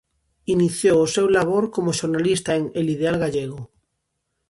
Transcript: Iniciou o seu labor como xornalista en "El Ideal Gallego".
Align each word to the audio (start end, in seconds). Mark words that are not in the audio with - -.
Iniciou 0.55 0.97
o 1.01 1.11
seu 1.15 1.27
labor 1.37 1.63
como 1.75 1.95
xornalista 1.99 2.51
en 2.59 2.63
"El 2.79 2.85
Ideal 2.95 3.17
Gallego". 3.23 3.59